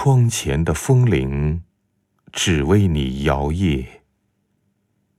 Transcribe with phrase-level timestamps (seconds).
[0.00, 1.64] 窗前的风铃，
[2.30, 3.84] 只为你摇曳。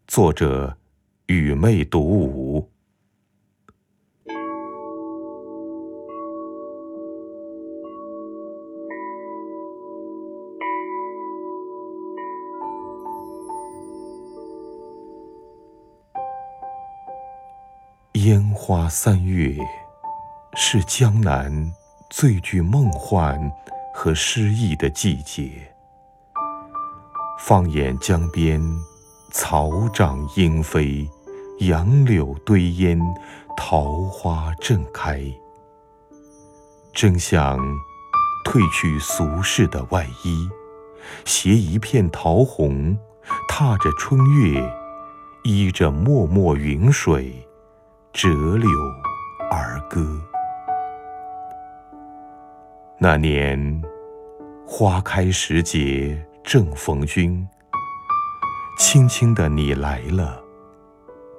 [0.08, 0.78] 作者：
[1.26, 2.72] 雨妹独舞。
[18.14, 19.58] 烟花三月，
[20.56, 21.74] 是江南
[22.10, 23.38] 最具梦幻。
[24.02, 25.52] 和诗意的季节。
[27.38, 28.62] 放眼江边，
[29.30, 31.06] 草长莺飞，
[31.60, 32.98] 杨柳堆烟，
[33.58, 35.22] 桃花正开。
[36.94, 37.60] 真想
[38.46, 40.48] 褪去俗世的外衣，
[41.26, 42.98] 携一片桃红，
[43.50, 44.64] 踏着春月，
[45.44, 47.46] 依着脉脉云水，
[48.14, 48.70] 折柳
[49.52, 50.29] 而歌。
[53.02, 53.82] 那年，
[54.68, 57.48] 花开时节正逢君。
[58.78, 60.44] 轻轻的你来了，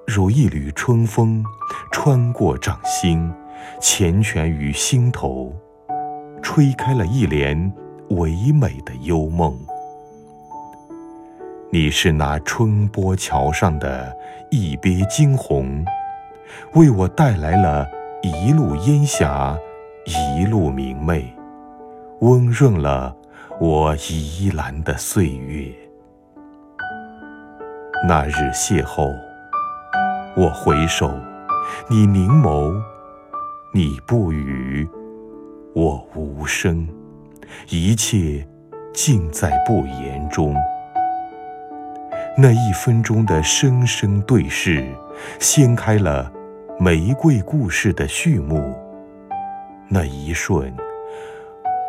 [0.06, 1.44] 如一缕春风，
[1.92, 3.30] 穿过掌心，
[3.78, 5.54] 缱绻于心头，
[6.40, 7.70] 吹开了一帘
[8.08, 9.54] 唯美的幽梦。
[11.70, 14.16] 你是那春波桥上的
[14.50, 15.84] 一别惊鸿，
[16.72, 17.86] 为我带来了
[18.22, 19.58] 一路烟霞，
[20.06, 21.30] 一路明媚。
[22.20, 23.16] 温润了
[23.58, 25.72] 我宜兰的岁月。
[28.06, 29.10] 那日邂逅，
[30.36, 31.10] 我回首，
[31.88, 32.78] 你凝眸，
[33.72, 34.86] 你不语，
[35.74, 36.86] 我无声，
[37.70, 38.46] 一切
[38.92, 40.54] 尽在不言中。
[42.36, 44.86] 那一分钟的声声对视，
[45.38, 46.30] 掀开了
[46.78, 48.74] 玫瑰故事的序幕。
[49.88, 50.70] 那一瞬。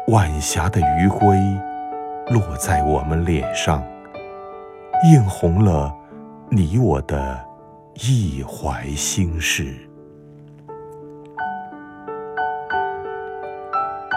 [0.08, 1.38] 晚霞的余晖
[2.32, 3.82] 落在我们脸上，
[5.06, 5.94] 映红了
[6.50, 7.40] 你我的
[7.94, 9.64] 一怀心事。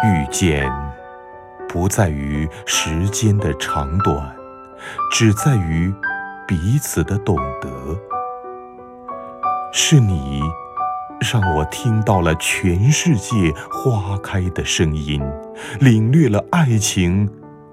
[0.03, 0.71] 遇见
[1.69, 4.35] 不在于时间的长短，
[5.13, 5.95] 只在于
[6.49, 7.69] 彼此的懂得。
[9.71, 10.41] 是你。
[11.33, 15.23] 让我听到了全世界花开的声音，
[15.81, 17.29] 领略了爱情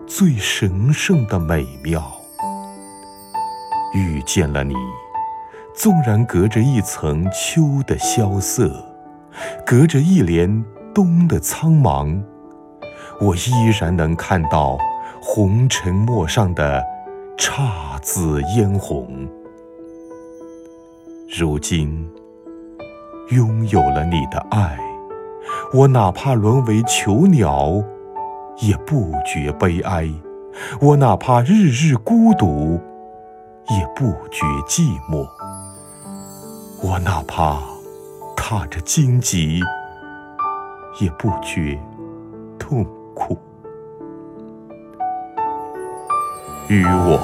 [0.07, 2.01] 最神圣的美妙。
[3.93, 4.73] 遇见了你，
[5.75, 8.85] 纵然隔着一层秋的萧瑟，
[9.65, 10.63] 隔着一帘
[10.93, 12.21] 冬的苍茫，
[13.19, 14.77] 我依然能看到
[15.21, 16.81] 红尘陌上的
[17.37, 19.27] 姹紫嫣红。
[21.37, 22.09] 如今。
[23.31, 24.77] 拥有了你的爱，
[25.73, 27.81] 我哪怕沦为囚鸟，
[28.57, 30.03] 也不觉悲哀；
[30.81, 32.77] 我哪怕日日孤独，
[33.69, 35.25] 也不觉寂寞；
[36.83, 37.61] 我哪怕
[38.35, 39.61] 踏着荆棘，
[40.99, 41.79] 也不觉
[42.59, 43.37] 痛苦。
[46.67, 47.17] 与我，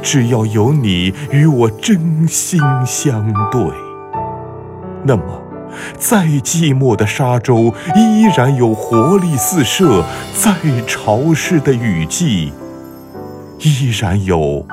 [0.00, 3.83] 只要有你与我真心相对。
[5.06, 5.22] 那么，
[5.98, 10.02] 再寂寞的沙洲，依然有活力四射；
[10.34, 10.54] 再
[10.86, 12.52] 潮湿的雨季，
[13.58, 14.66] 依然有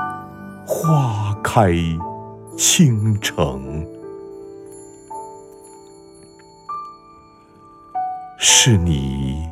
[0.66, 1.74] 花开
[2.56, 3.86] 倾城。
[8.38, 9.50] 是你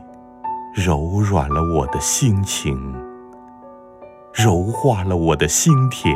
[0.74, 2.78] 柔软了我的心情，
[4.34, 6.16] 柔化了我的心田。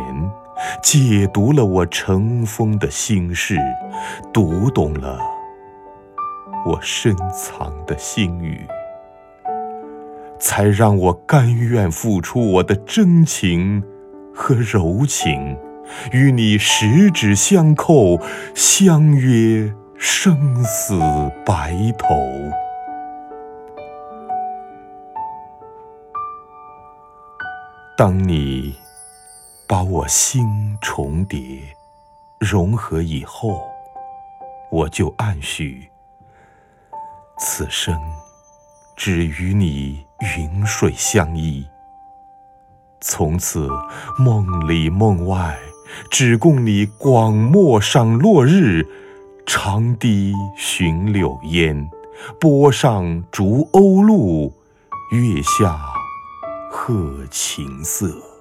[0.82, 3.58] 解读了我尘封的心事，
[4.34, 5.20] 读懂了
[6.66, 8.66] 我深藏的心语，
[10.40, 13.84] 才让我甘愿付出我的真情
[14.34, 15.58] 和柔情，
[16.12, 18.20] 与你十指相扣，
[18.54, 21.00] 相约生死
[21.46, 22.08] 白头。
[27.98, 28.83] 当你。
[29.74, 31.76] 把我心重叠
[32.38, 33.60] 融合以后，
[34.70, 35.90] 我就暗许：
[37.40, 38.00] 此生
[38.96, 40.06] 只与你
[40.38, 41.66] 云水相依。
[43.02, 43.68] 从此
[44.20, 45.58] 梦里梦外，
[46.12, 48.88] 只共你广漠赏落日，
[49.44, 51.90] 长堤寻柳烟，
[52.40, 54.54] 波上逐鸥鹭，
[55.14, 55.82] 月下
[56.70, 58.33] 和琴瑟。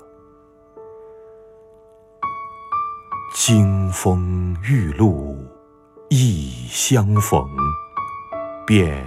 [3.35, 5.35] 金风玉露
[6.11, 7.43] 一相逢，
[8.67, 9.03] 便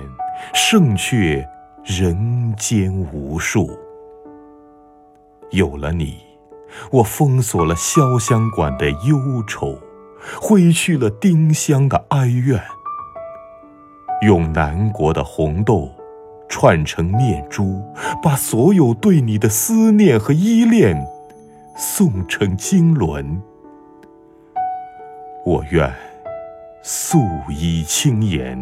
[0.52, 1.48] 胜却
[1.84, 3.70] 人间无数。
[5.52, 6.18] 有了你，
[6.92, 9.78] 我封锁了潇湘馆的忧愁，
[10.42, 12.60] 挥去了丁香的哀怨，
[14.24, 15.92] 用南国的红豆
[16.50, 17.84] 串成念珠，
[18.24, 21.06] 把所有对你的思念和依恋
[21.78, 23.40] 送成经纶。
[25.46, 25.94] 我愿
[26.82, 27.20] 素
[27.50, 28.58] 衣轻颜，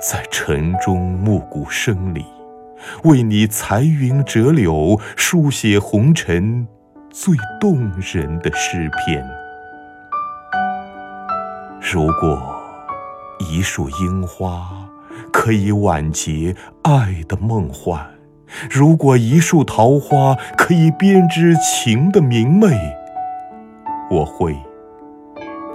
[0.00, 2.24] 在晨钟暮鼓声里。
[3.04, 6.66] 为你裁云折柳，书写红尘
[7.10, 9.22] 最动人的诗篇。
[11.92, 12.58] 如果
[13.38, 14.66] 一束樱花
[15.30, 18.02] 可以挽结爱的梦幻，
[18.70, 22.68] 如果一束桃花可以编织情的明媚，
[24.10, 24.56] 我会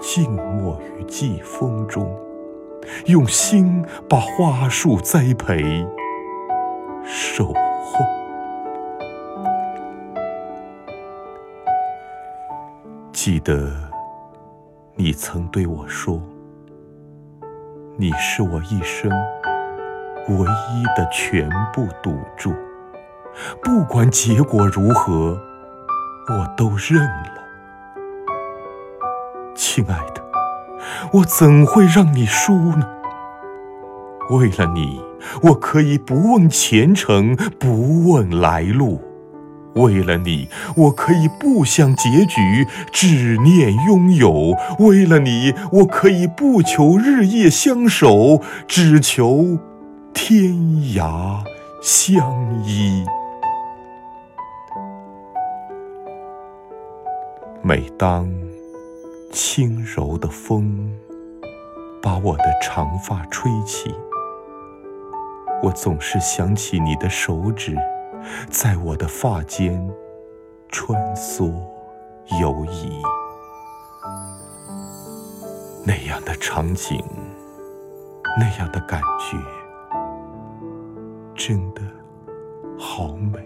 [0.08, 2.16] 静默于季风中，
[3.08, 5.84] 用心把花树栽培。
[7.04, 8.06] 守候。
[13.12, 13.74] 记得，
[14.94, 16.22] 你曾对我说
[17.98, 19.10] ：“你是我一生
[20.30, 22.54] 唯一的全部赌注，
[23.64, 25.36] 不管结果如何，
[26.30, 27.42] 我都认了。”
[29.76, 30.24] 亲爱的，
[31.12, 32.88] 我怎会让你输呢？
[34.30, 35.02] 为了你。
[35.42, 39.02] 我可以不问前程，不问来路，
[39.74, 49.58] 为了你，我可以不想结局，只念拥有；为了你，我可以不求日夜相守，只求
[50.14, 50.54] 天
[50.94, 51.44] 涯
[51.82, 52.24] 相
[52.64, 53.04] 依。
[57.62, 58.32] 每当
[59.36, 60.98] 轻柔的风
[62.02, 63.94] 把我的长发吹起。
[65.62, 67.76] 我总是想起你的手指，
[68.50, 69.86] 在我的发间
[70.70, 71.52] 穿梭
[72.40, 73.02] 游移，
[75.86, 77.04] 那样的场景，
[78.40, 79.38] 那样的感觉，
[81.36, 81.82] 真的
[82.80, 83.46] 好美，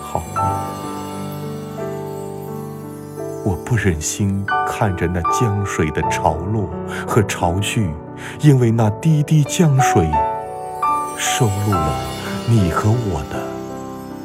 [0.00, 0.93] 好美。
[3.64, 6.68] 不忍心看着那江水的潮落
[7.06, 7.90] 和潮去，
[8.40, 10.08] 因为那滴滴江水。
[11.16, 11.96] 收录了
[12.48, 13.38] 你和我的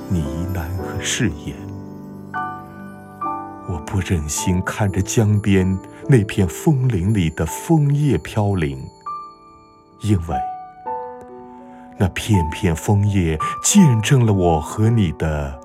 [0.09, 0.19] 呢
[0.53, 1.55] 喃和誓言。
[3.67, 5.77] 我不忍心看着江边
[6.07, 8.83] 那片枫林里的枫叶飘零，
[10.01, 10.35] 因为
[11.97, 15.59] 那片片枫叶见证了我和你的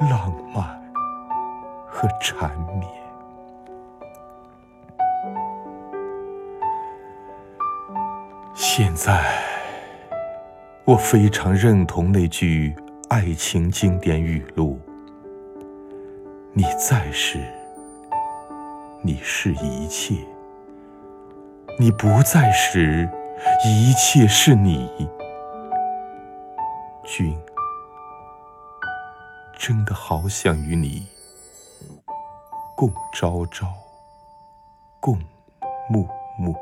[0.00, 0.75] 浪漫
[1.96, 2.86] 和缠绵。
[8.54, 9.24] 现在。
[10.84, 12.72] 我非常认同那句
[13.08, 14.78] 爱情经典语录
[16.54, 17.40] ：“你在时，
[19.02, 20.14] 你是一切；
[21.76, 23.08] 你不在时，
[23.64, 24.88] 一切是你。”
[27.02, 27.36] 君，
[29.58, 31.04] 真的好想与你
[32.76, 33.72] 共朝朝，
[35.00, 35.18] 共
[35.88, 36.06] 暮
[36.38, 36.54] 暮。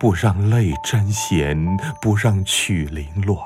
[0.00, 1.56] 不让泪沾弦，
[2.00, 3.38] 不让曲零乱。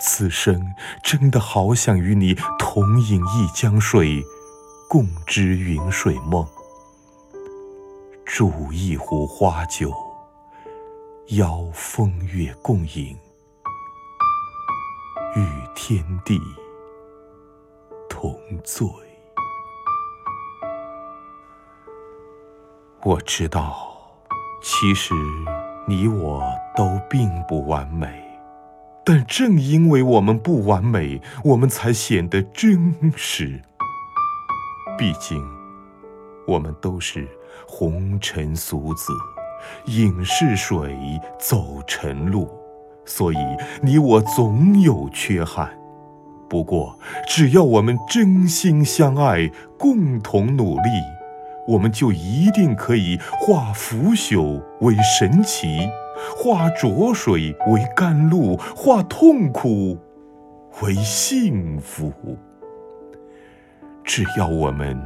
[0.00, 4.22] 此生真的好想与你同饮一江水，
[4.88, 6.48] 共知云水梦。
[8.24, 9.92] 煮一壶花酒，
[11.36, 13.14] 邀风月共饮，
[15.36, 16.40] 与天地
[18.08, 18.86] 同醉。
[23.06, 23.94] 我知道。
[24.60, 25.14] 其实，
[25.86, 26.42] 你我
[26.74, 28.08] 都并不完美，
[29.04, 33.62] 但正因为我们不完美，我们才显得真实。
[34.98, 35.40] 毕竟，
[36.48, 37.28] 我们都是
[37.68, 39.12] 红尘俗子，
[39.84, 40.98] 饮是水，
[41.38, 42.50] 走尘路，
[43.04, 43.36] 所以
[43.80, 45.70] 你我总有缺憾。
[46.48, 46.98] 不过，
[47.28, 49.48] 只要我们真心相爱，
[49.78, 50.90] 共同努力。
[51.66, 55.88] 我们就一定可以化腐朽为神奇，
[56.36, 59.98] 化浊水为甘露，化痛苦
[60.82, 62.12] 为幸福。
[64.04, 64.96] 只要我们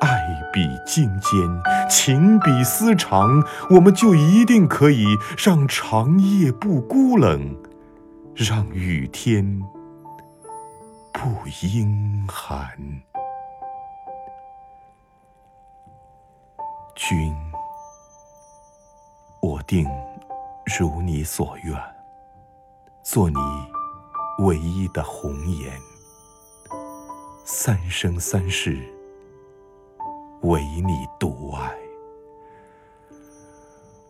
[0.00, 0.18] 爱
[0.52, 5.04] 比金坚，情比丝长，我们就一定可以
[5.36, 7.54] 让长夜不孤冷，
[8.34, 9.62] 让雨天
[11.12, 12.66] 不阴寒。
[17.08, 17.34] 君，
[19.40, 19.84] 我定
[20.78, 21.76] 如你所愿，
[23.02, 23.36] 做你
[24.38, 25.72] 唯一的红颜，
[27.44, 28.78] 三生三世
[30.42, 31.76] 唯你独爱。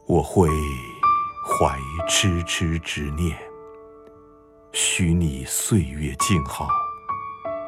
[0.05, 0.51] 我会
[1.49, 3.35] 怀痴痴执念，
[4.73, 6.69] 许你岁月静好，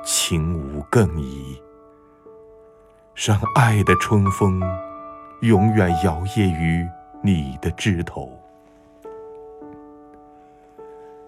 [0.05, 1.59] 情无更移，
[3.15, 4.61] 让爱的春风
[5.45, 6.89] 永远摇曳于
[7.21, 8.33] 你的枝头。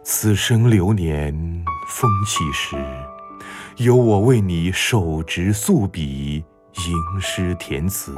[0.02, 1.34] 此生流年
[1.86, 2.76] 风起时，
[3.76, 6.42] 有我为你手执素笔，
[6.72, 8.14] 吟诗填词；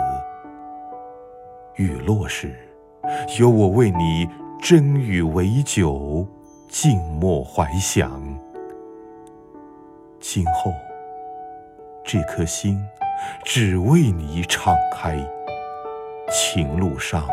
[1.74, 2.54] 雨落时，
[3.40, 4.28] 有我为你
[4.62, 6.24] 斟语为酒，
[6.68, 8.22] 静默怀想。
[10.20, 10.72] 今后，
[12.04, 12.80] 这颗心
[13.44, 15.18] 只为你敞开，
[16.30, 17.26] 情路上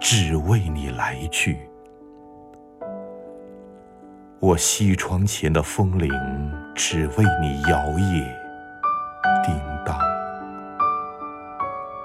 [0.00, 1.68] 只为你来去。
[4.40, 6.10] 我西窗前的风铃，
[6.74, 8.24] 只为你摇曳，
[9.42, 9.54] 叮
[9.86, 9.98] 当。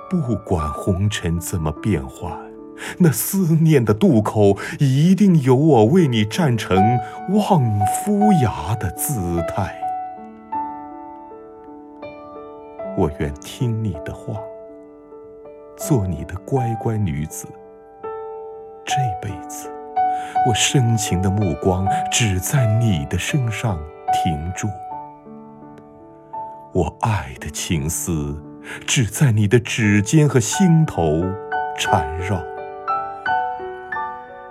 [0.10, 2.32] 不管红尘怎么变幻。
[2.98, 6.78] 那思念的渡口，一定有我为你站成
[7.30, 9.20] 望夫崖的姿
[9.50, 9.76] 态。
[12.98, 14.40] 我愿听你的话，
[15.80, 17.48] 做你的乖乖女子。
[18.86, 19.72] 这辈子，
[20.46, 23.80] 我深情的目光只在你的身上
[24.12, 24.68] 停住，
[26.74, 28.44] 我爱的情思
[28.86, 31.24] 只在你的指尖和心头
[31.78, 32.44] 缠绕。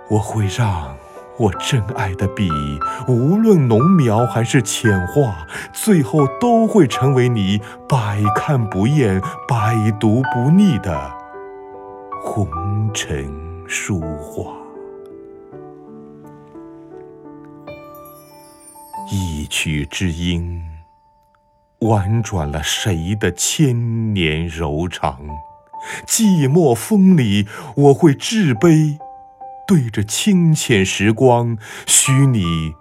[0.09, 0.97] 我会让
[1.37, 2.49] 我真爱的笔，
[3.07, 11.18] 无论浓描还是浅画，最后都会成为你百看不厌、百读不腻的
[12.21, 13.31] 红尘
[13.65, 14.57] 书画。
[19.09, 20.61] 一曲知音，
[21.79, 25.19] 婉转了谁的千年柔肠？
[26.05, 28.99] 寂寞风里，我会置杯。
[29.65, 31.57] 对着清浅时光，
[31.87, 32.73] 许你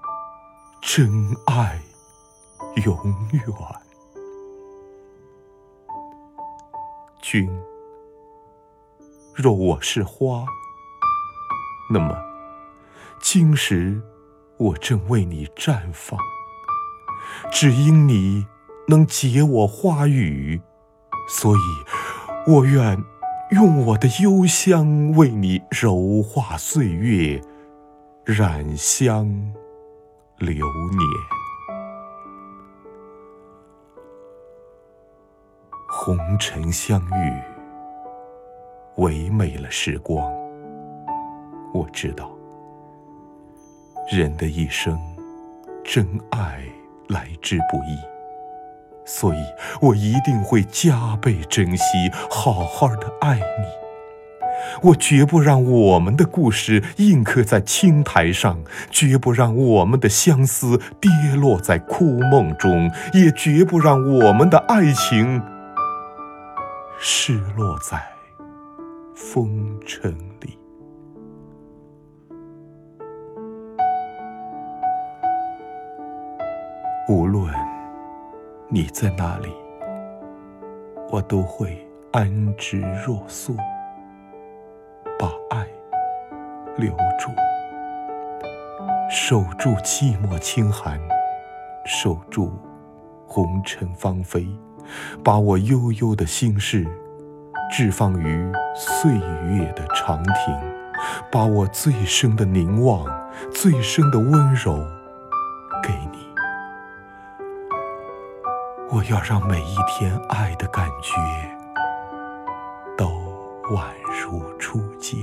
[0.83, 1.09] 真
[1.47, 1.79] 爱
[2.85, 2.97] 永
[3.33, 3.43] 远。
[7.21, 7.49] 君，
[9.41, 10.45] 若我是花，
[11.93, 12.19] 那么
[13.21, 14.03] 今时
[14.57, 16.19] 我正为你绽放，
[17.53, 18.49] 只因你
[18.89, 20.61] 能解我花语，
[21.29, 21.61] 所以
[22.49, 23.01] 我愿。
[23.53, 27.41] 用我的幽香为你柔化岁月，
[28.25, 29.25] 染香
[30.37, 31.01] 流年。
[35.89, 37.43] 红尘相遇，
[38.99, 40.31] 唯美了时光。
[41.73, 42.31] 我知道，
[44.11, 44.99] 人的一生，
[45.85, 46.63] 真爱
[47.09, 47.99] 来之不易。
[49.05, 49.39] 所以，
[49.81, 51.85] 我一定会加倍珍惜，
[52.31, 53.79] 好好的爱你。
[54.83, 58.59] 我绝不让我们的故事印刻在青苔上，
[58.91, 65.41] 绝不让我们的相思跌落在枯梦中，也绝不让我们的爱情
[66.99, 68.18] 失落在
[69.21, 70.57] 风尘里。
[77.09, 77.53] 无论。
[78.71, 79.49] 你在哪里，
[81.11, 83.57] 我都会安之若素，
[85.19, 85.67] 把爱
[86.77, 87.31] 留住，
[89.11, 91.01] 守住寂寞清寒，
[91.87, 92.53] 守住
[93.27, 94.47] 红尘芳菲，
[95.25, 96.87] 把我悠悠的心事
[97.71, 100.59] 置放于岁月的长亭，
[101.31, 103.07] 把我最深的凝望、
[103.53, 104.77] 最深的温柔
[105.83, 106.19] 给你。
[108.91, 111.15] 我要让每一天爱的感觉
[112.97, 113.07] 都
[113.71, 115.19] 宛如初见。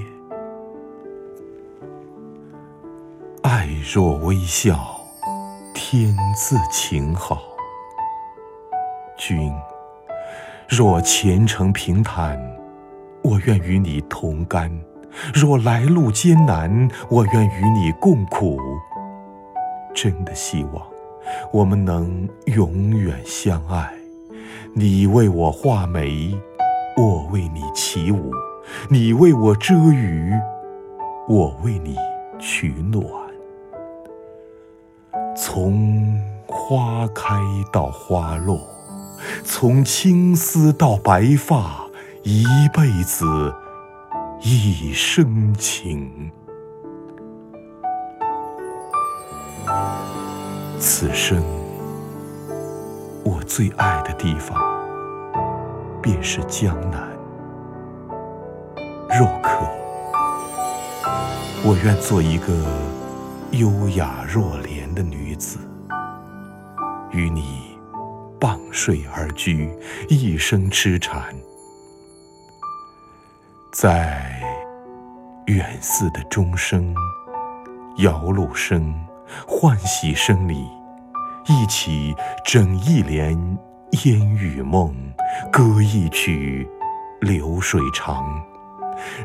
[3.42, 5.02] 爱若微笑，
[5.74, 7.42] 天自情好。
[9.18, 9.52] 君
[10.67, 12.39] 若前程平坦，
[13.24, 14.69] 我愿与你同甘；
[15.34, 18.60] 若来路艰难，我愿与你共苦。
[19.93, 20.86] 真的希望。
[21.51, 23.91] 我们能永远相爱，
[24.74, 26.36] 你为我画眉，
[26.95, 28.31] 我为你起舞；
[28.89, 30.31] 你为我遮雨，
[31.27, 31.95] 我为你
[32.39, 33.03] 取暖。
[35.36, 37.39] 从花开
[37.72, 38.60] 到花落，
[39.44, 41.86] 从青丝到白发
[42.24, 43.53] 一辈子
[44.41, 46.32] 一生情。
[50.88, 51.44] 此生
[53.24, 54.55] 我最爱的地方
[56.01, 57.10] 便是江南
[59.10, 59.65] 若可
[61.63, 62.53] 我愿做一个
[63.51, 65.58] 优雅若莲的女子
[67.12, 67.64] 与你
[68.39, 69.70] 傍睡而居，
[70.10, 71.34] 一生痴缠，
[73.72, 74.42] 在
[75.48, 76.94] 远寺的钟声、
[77.98, 78.94] 摇橹声、
[79.48, 80.65] 欢喜声里，
[81.48, 83.36] 一起整一帘
[84.04, 84.94] 烟雨梦，
[85.51, 86.68] 歌一曲
[87.22, 88.44] 流水长。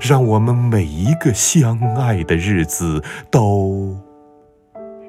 [0.00, 3.96] 让我们每一个相爱的日子都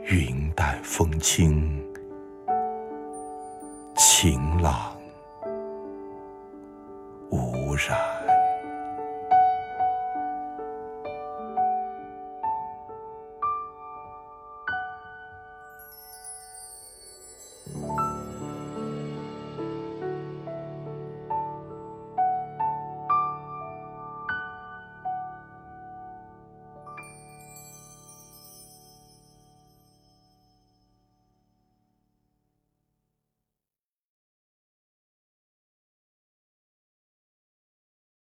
[0.06, 1.84] 云淡风轻、
[4.04, 4.98] 晴朗
[7.30, 8.41] 无染。